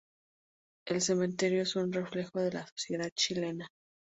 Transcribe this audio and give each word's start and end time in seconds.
El 0.87 0.99
cementerio 0.99 1.61
es 1.61 1.75
un 1.75 1.93
reflejo 1.93 2.39
de 2.39 2.51
la 2.53 2.65
sociedad 2.65 3.11
chilena. 3.15 3.69